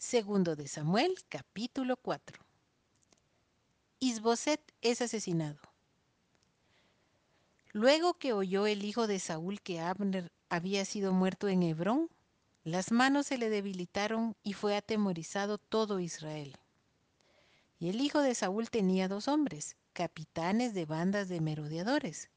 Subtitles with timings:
[0.00, 2.42] Segundo de Samuel, capítulo 4.
[3.98, 5.60] Isboset es asesinado.
[7.72, 12.08] Luego que oyó el hijo de Saúl que Abner había sido muerto en Hebrón,
[12.64, 16.56] las manos se le debilitaron y fue atemorizado todo Israel.
[17.78, 22.30] Y el hijo de Saúl tenía dos hombres, capitanes de bandas de merodeadores.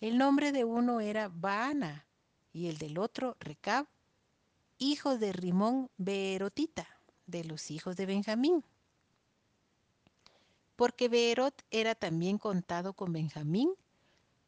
[0.00, 2.06] El nombre de uno era Baana
[2.52, 3.88] y el del otro Recab,
[4.78, 6.86] hijo de Rimón Beerotita,
[7.26, 8.64] de los hijos de Benjamín.
[10.76, 13.72] Porque Beerot era también contado con Benjamín,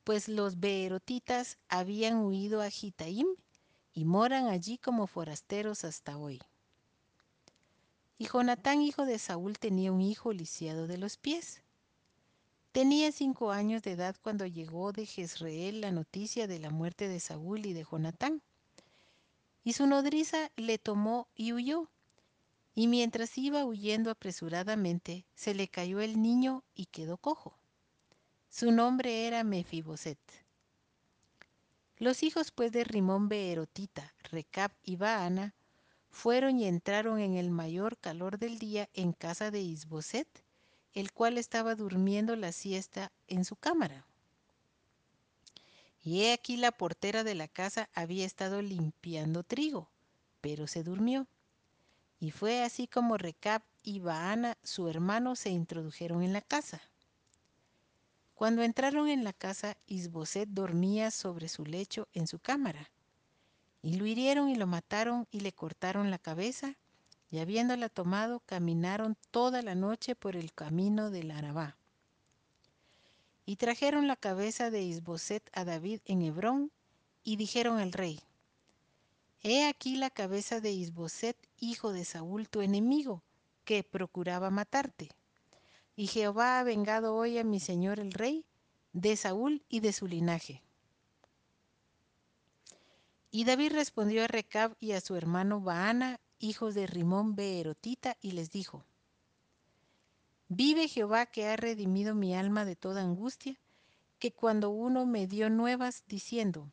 [0.04, 3.26] pues los Beerotitas habían huido a Gitaim
[3.92, 6.40] y moran allí como forasteros hasta hoy.
[8.18, 11.62] Y Jonatán, hijo de Saúl, tenía un hijo lisiado de los pies.
[12.72, 17.20] Tenía cinco años de edad cuando llegó de Jezreel la noticia de la muerte de
[17.20, 18.42] Saúl y de Jonatán.
[19.64, 21.90] Y su nodriza le tomó y huyó.
[22.74, 27.58] Y mientras iba huyendo apresuradamente, se le cayó el niño y quedó cojo.
[28.48, 30.18] Su nombre era Mefiboset.
[31.96, 35.54] Los hijos pues de Rimón Beerotita, Recab y Baana
[36.10, 40.28] fueron y entraron en el mayor calor del día en casa de Isboset,
[40.94, 44.06] el cual estaba durmiendo la siesta en su cámara.
[46.02, 49.90] Y he aquí la portera de la casa había estado limpiando trigo,
[50.40, 51.26] pero se durmió.
[52.20, 56.80] Y fue así como Recab y Baana, su hermano, se introdujeron en la casa.
[58.34, 62.92] Cuando entraron en la casa, Isboset dormía sobre su lecho en su cámara.
[63.82, 66.76] Y lo hirieron y lo mataron y le cortaron la cabeza,
[67.30, 71.77] y habiéndola tomado, caminaron toda la noche por el camino del Arabá.
[73.48, 76.70] Y trajeron la cabeza de Isboset a David en Hebrón,
[77.24, 78.20] y dijeron al rey,
[79.42, 83.22] He aquí la cabeza de Isboset, hijo de Saúl, tu enemigo,
[83.64, 85.08] que procuraba matarte.
[85.96, 88.44] Y Jehová ha vengado hoy a mi señor el rey
[88.92, 90.60] de Saúl y de su linaje.
[93.30, 98.32] Y David respondió a Recab y a su hermano Baana, hijos de Rimón Beerotita, y
[98.32, 98.84] les dijo,
[100.50, 103.58] Vive Jehová que ha redimido mi alma de toda angustia,
[104.18, 106.72] que cuando uno me dio nuevas diciendo,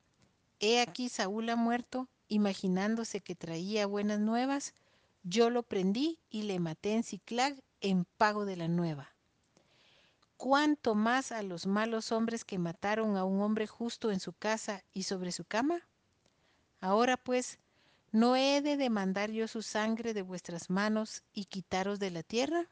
[0.62, 4.74] He aquí Saúl ha muerto, imaginándose que traía buenas nuevas,
[5.24, 9.14] yo lo prendí y le maté en Ciclag en pago de la nueva.
[10.38, 14.84] ¿Cuánto más a los malos hombres que mataron a un hombre justo en su casa
[14.94, 15.82] y sobre su cama?
[16.80, 17.60] Ahora pues,
[18.12, 22.70] ¿no he de demandar yo su sangre de vuestras manos y quitaros de la tierra?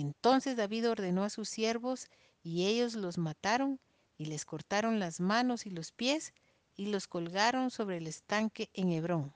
[0.00, 2.08] Entonces David ordenó a sus siervos,
[2.42, 3.78] y ellos los mataron,
[4.18, 6.34] y les cortaron las manos y los pies,
[6.76, 9.32] y los colgaron sobre el estanque en Hebrón.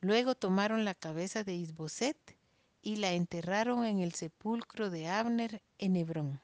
[0.00, 2.16] Luego tomaron la cabeza de Isboset
[2.80, 6.40] y la enterraron en el sepulcro de Abner en Hebrón.